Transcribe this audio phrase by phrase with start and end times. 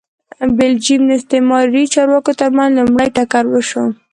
[0.39, 3.83] د بلجیم استعماري چارواکو ترمنځ لومړی ټکر وشو